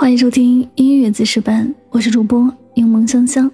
[0.00, 3.52] 欢迎收听音乐记事本，我是主播柠檬香香。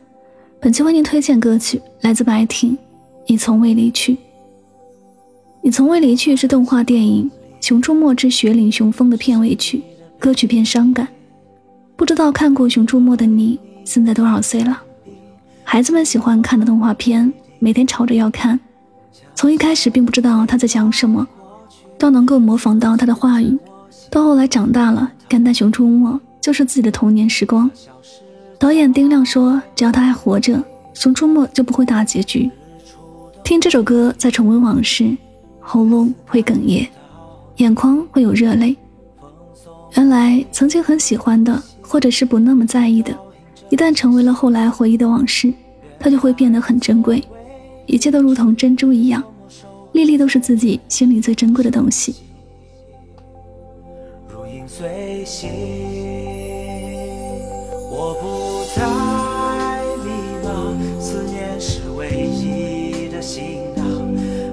[0.61, 2.71] 本期为您推荐歌曲来自白婷，
[3.27, 4.15] 《你从未离去》。
[5.61, 7.29] 你从未离去是动画电影
[7.67, 9.83] 《熊出没之雪岭熊风》的片尾曲，
[10.21, 11.09] 歌曲偏伤感。
[11.97, 14.81] 不知道看过《熊出没》的你现在多少岁了？
[15.65, 18.59] 孩子们喜欢看的动画片，每天吵着要看，
[19.35, 21.27] 从一开始并不知道他在讲什么，
[21.99, 23.59] 到能够模仿到他的话语，
[24.09, 26.09] 到后来长大了感叹《熊出没》。
[26.47, 27.69] 就是自己的童年时光。
[28.57, 30.55] 导演丁亮说：“只要他还活着，
[30.95, 32.49] 《熊出没》就不会大结局。”
[33.43, 35.17] 听这首歌，再重温往事，
[35.59, 36.87] 喉咙会哽咽，
[37.57, 38.77] 眼眶会有热泪。
[39.97, 43.13] 原来曾经很喜欢的，或者是不那么在意的，
[43.69, 45.53] 一旦成为了后来回忆的往事，
[45.99, 47.21] 它就会变得很珍贵。
[47.87, 49.21] 一切都如同珍珠一样，
[49.95, 52.15] 粒粒都是自己心里最珍贵的东西。
[54.69, 55.49] 随形。
[57.89, 58.85] 我不再
[60.05, 60.11] 迷
[60.45, 63.85] 茫，思念是唯一的行囊。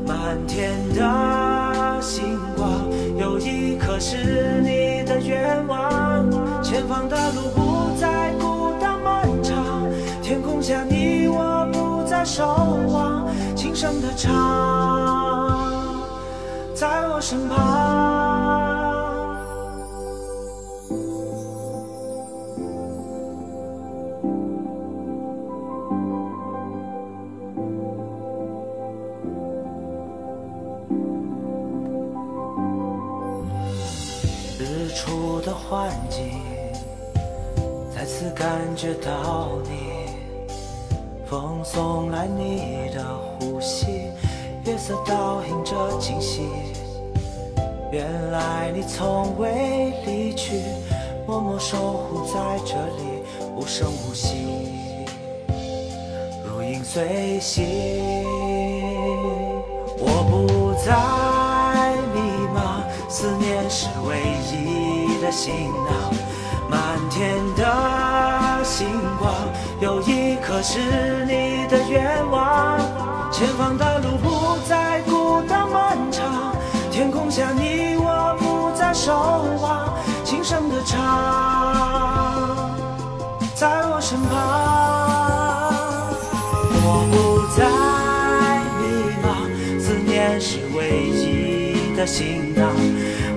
[0.06, 6.30] 满天的星光，有一颗是你的愿望。
[6.62, 9.90] 前方的路不再孤单漫长，
[10.22, 12.46] 天空下你我不再守
[12.88, 14.32] 望，轻声的唱，
[16.76, 17.73] 在我身旁。
[34.94, 36.42] 出的幻境，
[37.94, 40.10] 再次感觉到你，
[41.26, 43.04] 风送来你的
[43.40, 44.12] 呼吸，
[44.66, 46.42] 月色倒映着惊喜。
[47.92, 50.62] 原来你从未离去，
[51.28, 53.24] 默默守护在这里，
[53.56, 54.36] 无声无息，
[56.46, 57.66] 如影随形。
[60.00, 61.33] 我不再迷茫，
[63.10, 64.20] 思念是唯
[64.52, 64.94] 一。
[65.24, 65.94] 的行囊，
[66.70, 68.86] 满天的星
[69.18, 69.34] 光，
[69.80, 70.80] 有一颗是
[71.26, 72.78] 你的愿望。
[73.32, 76.54] 前方的路不再孤单漫长，
[76.92, 79.14] 天空下你我不再守
[79.62, 79.94] 望，
[80.26, 81.00] 轻声的唱，
[83.56, 84.34] 在我身旁。
[86.86, 87.16] 我不
[87.56, 87.64] 再
[88.78, 88.84] 迷
[89.24, 89.26] 茫，
[89.80, 90.12] 思念
[90.42, 91.23] 是唯一
[91.96, 92.74] 的行囊，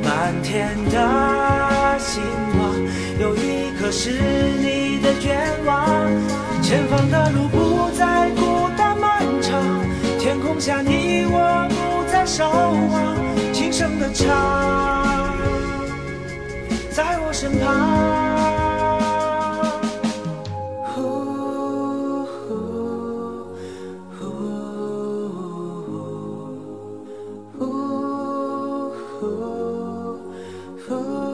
[0.02, 2.22] 满天的星
[2.56, 2.72] 光，
[3.20, 5.86] 有一颗是你的愿望，
[6.62, 9.60] 前方的路不再孤单漫长，
[10.18, 13.16] 天空下你我不再守望，
[13.52, 14.26] 轻声的唱。
[16.90, 18.15] 在我身旁。
[30.88, 31.26] Ooh.